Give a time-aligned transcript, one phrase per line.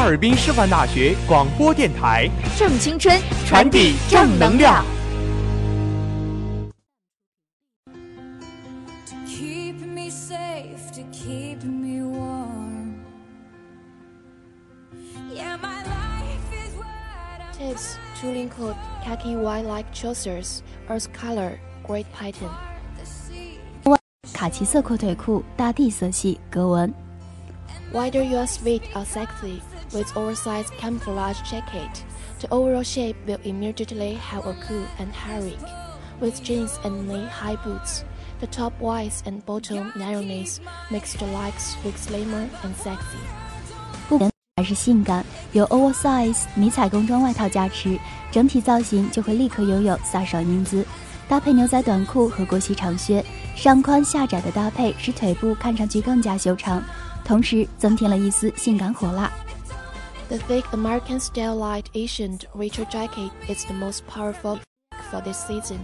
[0.00, 4.82] 哈尔滨师范大学广播电台，正青春，传递正能量。
[9.04, 12.94] To keep me safe, to keep me warm.
[15.34, 16.86] Yeah, my life is what
[17.38, 22.48] I'm Tips tooling coat khaki white like trousers, earth color, great pattern.
[24.32, 26.90] 卡其色阔腿裤，大地色系格纹。
[27.91, 29.61] Whether you are sweet or sexy,
[29.93, 32.03] with oversized camouflage jacket,
[32.39, 35.57] the overall shape will immediately have a cool and hairy.
[36.19, 38.03] With jeans and knee-high boots,
[38.39, 40.59] the top wide and bottom narrowness
[40.89, 43.19] makes the legs look slimmer and sexy.
[44.09, 47.97] 不管还是性感，有 oversize 迷彩工装外套加持，
[48.31, 50.85] 整体造型就会立刻拥有飒爽英姿。
[51.27, 53.23] 搭配牛仔短裤和过膝长靴，
[53.55, 56.83] 上宽下窄的搭配使腿部看上去更加修长，
[57.30, 59.30] 同时增添了一丝性感火辣。
[60.28, 64.58] The thick American-style light Asian winter jacket is the most powerful
[65.12, 65.78] for this season.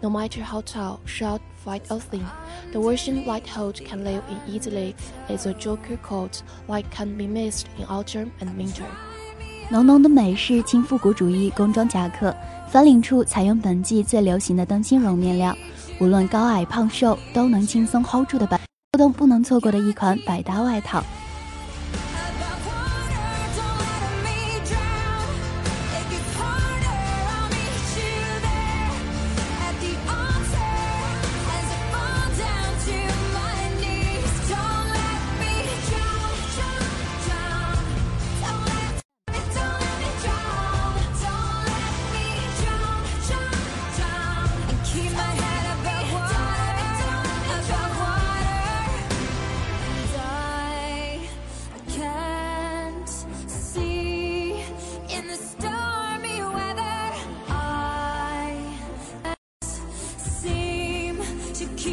[0.00, 2.24] No matter how tall, short, fat or thin,
[2.72, 4.96] the version light hold can live in easily
[5.28, 8.82] is a joker coat light can be missed in autumn and winter.
[9.70, 12.34] 浓浓的美式轻复古主义工装夹克，
[12.68, 15.56] 翻领处采用本季最流行的灯芯绒面料，
[16.00, 18.58] 无论高矮胖瘦都能轻松 hold 住的版，
[19.06, 21.04] 不能错过的一款百搭外套。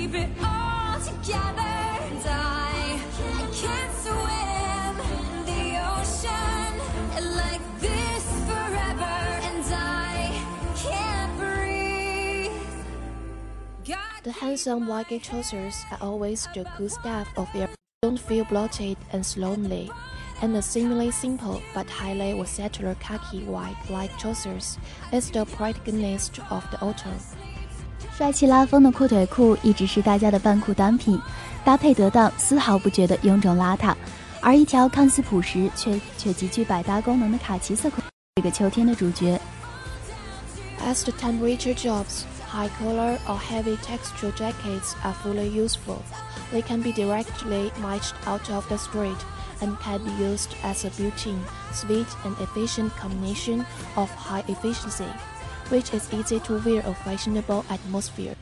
[0.05, 1.75] Keep it all together.
[2.09, 2.99] And I,
[3.33, 5.66] I can't swim in the
[5.97, 6.71] ocean
[7.35, 9.17] like this forever.
[9.49, 10.41] And I
[10.75, 12.51] can't breathe.
[13.88, 17.69] God The handsome white trousers are always the good stuff of their
[18.03, 19.89] don't feel bloated and lonely.
[20.41, 24.78] And the seemingly simple but highly versatile khaki white light trousers
[25.11, 27.19] is the protagonist of the autumn.
[28.16, 31.21] 帅气拉风的阔腿裤一直是大家的半裤单品，
[31.65, 33.95] 搭配得当，丝毫不觉得臃肿邋遢。
[34.42, 38.01] 而一条看似朴实却却极具百搭功能的卡其色裤，
[38.36, 39.41] 这个秋天的主角。
[40.83, 45.98] As the temperature drops, high collar or heavy texture jackets are fully useful.
[46.53, 49.18] They can be directly matched out of the street
[49.60, 51.39] and can be used as a built-in,
[51.72, 55.04] sweet and efficient combination of high efficiency,
[55.70, 58.34] Which is easy to wear a fashionable atmosphere.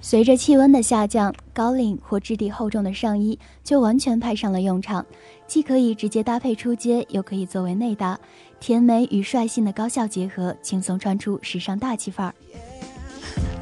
[0.00, 5.04] 随着气温的下降，高领或质地厚重的上衣就完全派上了用场，
[5.46, 8.20] 既可以直接搭配出街，又可以作为内搭，
[8.60, 12.34] 甜美与率性的高效结合，轻松穿出时尚大气范儿。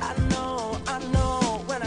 [0.01, 1.61] I know, I know.
[1.69, 1.81] When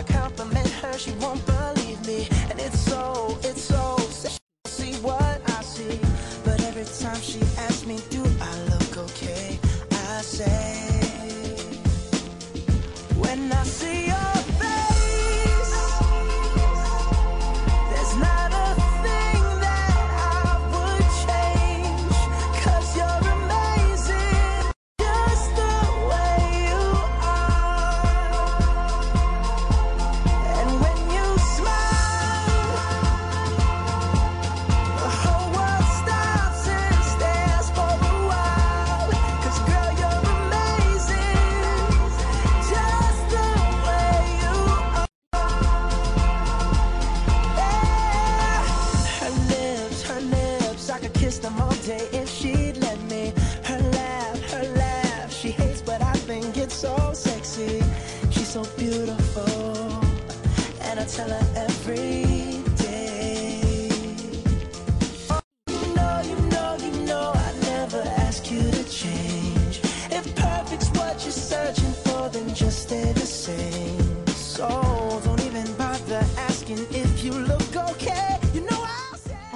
[51.25, 53.33] kiss them all day if she'd let me.
[53.63, 57.81] Her laugh, her laugh, she hates, but I think it's so sexy.
[58.29, 60.03] She's so beautiful,
[60.81, 62.24] and I tell her every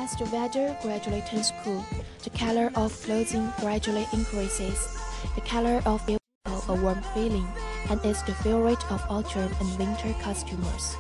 [0.09, 1.85] As the weather gradually turns cool,
[2.23, 4.99] the color of clothing gradually increases.
[5.35, 6.21] The color of gives
[6.69, 7.47] a warm feeling,
[7.91, 10.97] and is the favorite of autumn and winter costumers.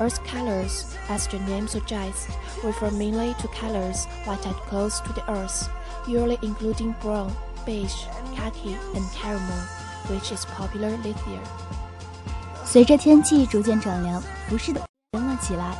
[0.00, 2.28] Earth colors, as the name suggests,
[2.62, 5.68] refer mainly to colors white and close to the earth,
[6.06, 7.32] usually including brown,
[7.66, 9.62] beige, khaki, and caramel,
[10.08, 11.42] which is popular this year.
[12.64, 14.80] 随着天气逐渐转凉，服饰的
[15.12, 15.74] 升了起来。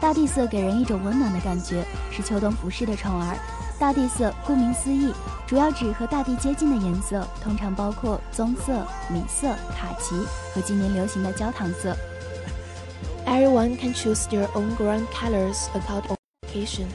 [0.00, 3.36] 大地色给人一种温暖的感觉，是秋冬服饰的宠儿。
[3.78, 5.12] 大地色顾名思义，
[5.46, 10.14] 主要指和大地接近的颜色，通常包括棕色、米色、卡其
[10.54, 11.96] 和今年流行的焦糖色。
[13.26, 16.16] Everyone can choose their own ground colors according to
[16.46, 16.86] occasion.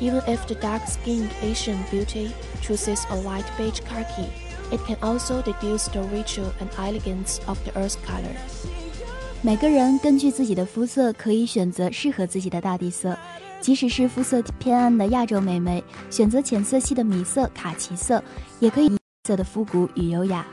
[0.00, 2.30] Even if the dark-skinned Asian beauty
[2.60, 4.30] chooses a light beige khaki,
[4.70, 8.36] it can also deduce the ritual and elegance of the earth color.
[9.41, 13.15] 每个人根据自己的肤色，可以选择适合自己的大地色。
[13.61, 18.23] 即使是肤色偏暗的亚洲美眉，选择浅色系的米色、卡其色，
[18.59, 18.91] 也可以
[19.27, 20.45] 色的复古与优雅。